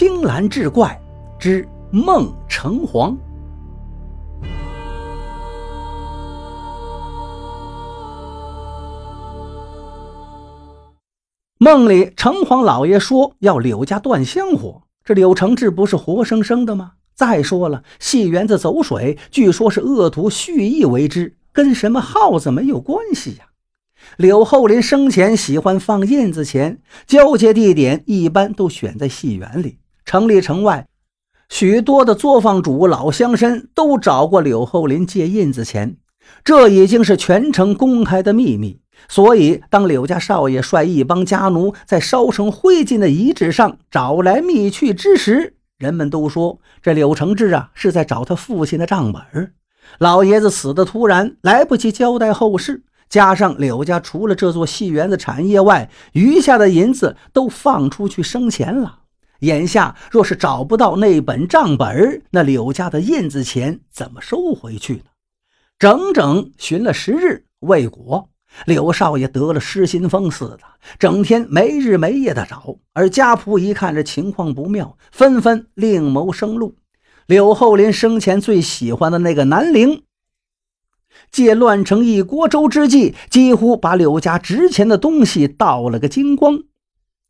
[0.00, 0.98] 青蓝志怪
[1.38, 3.14] 之梦城隍。
[11.58, 14.84] 梦里，城隍老爷说要柳家断香火。
[15.04, 16.92] 这柳承志不是活生生的吗？
[17.14, 23.48] 再说了，戏园子走水，据说是恶徒蓄意为之，跟什么耗子没有关系呀？
[24.16, 29.79] 柳厚林生前喜欢放印子钱，交接地点一般都选在戏园里。
[30.10, 30.88] 城里城外，
[31.48, 35.98] 许多的作坊主、老乡绅都找过柳厚林借印子钱，
[36.42, 38.80] 这已经是全城公开的秘密。
[39.08, 49.52] 所以，当柳家少爷率一帮家奴在烧成灰烬的遗址上找来密去之时，人们都说这柳承志啊是在找他父亲的账本。
[50.00, 52.82] 老爷子死的突然，来不及交代后事。
[53.08, 58.96] 加上柳家除了这座戏园子产业外，余下的银子都放出去生钱了。
[59.40, 65.02] 眼下若是找不到那本账本，那柳家的印子钱怎么收回去呢？
[65.78, 68.28] 整整寻了十日未果，
[68.66, 70.60] 柳少爷得了失心疯似的，
[70.98, 72.76] 整天没日没夜的找。
[72.92, 76.76] 而家仆一看这情况不妙，纷纷另谋生路。
[77.26, 80.02] 柳厚林生前最喜欢的那个南陵。
[81.30, 86.64] 借乱成一锅粥之际，几乎把柳家值钱的东西倒了个精光。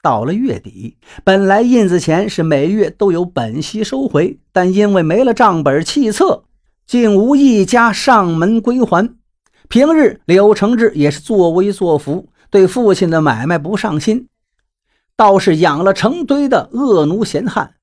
[0.02, 6.44] 到了月底，本来印子钱是每月都有本息收回，但因为没了账本契册，
[6.86, 9.16] 竟无一家上门归还。
[9.68, 14.28] 平日柳承志也是作威作福，对父亲的买卖不上心，
[15.16, 17.74] 倒是养了成堆的恶奴闲汉。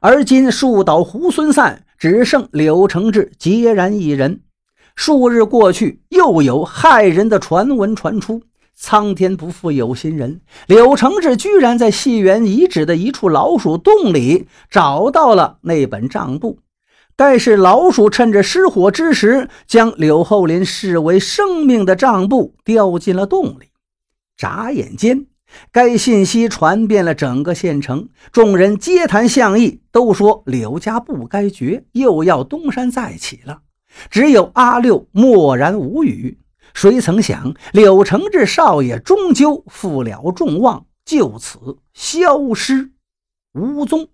[0.00, 4.40] 而今树倒猢狲散，只剩柳承志孑然一人。
[4.96, 8.42] 数日过去，又有害人的传闻传出。
[8.76, 16.58] 苍天不负有心人，柳承志居然在戏园遗址的一处老鼠洞里找到了那本账簿。
[17.16, 23.70] 该是老鼠趁着失火之时，将柳厚林视为生命的账簿掉进了洞里。
[24.36, 25.26] 眨眼间，
[25.70, 33.60] 该信息传遍了整个县城，众人皆谈相议，都说柳家不该绝，又要东山再起了。
[34.10, 36.38] 只有阿六默然无语。
[36.74, 42.90] 谁曾想，柳承志少爷终究负了众望，就此消失
[43.52, 44.08] 无踪。